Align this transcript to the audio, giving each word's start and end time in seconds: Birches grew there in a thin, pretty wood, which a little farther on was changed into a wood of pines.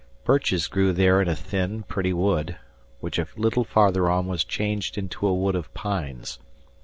Birches 0.23 0.65
grew 0.67 0.93
there 0.93 1.21
in 1.21 1.27
a 1.27 1.35
thin, 1.35 1.83
pretty 1.83 2.11
wood, 2.11 2.57
which 3.01 3.19
a 3.19 3.27
little 3.37 3.63
farther 3.63 4.09
on 4.09 4.25
was 4.25 4.43
changed 4.43 4.97
into 4.97 5.27
a 5.27 5.35
wood 5.35 5.53
of 5.53 5.71
pines. 5.75 6.39